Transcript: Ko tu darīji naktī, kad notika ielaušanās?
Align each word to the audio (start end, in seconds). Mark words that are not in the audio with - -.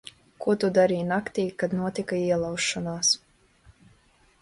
Ko 0.45 0.55
tu 0.63 0.69
darīji 0.77 1.03
naktī, 1.09 1.45
kad 1.65 1.77
notika 1.83 2.19
ielaušanās? 2.25 3.15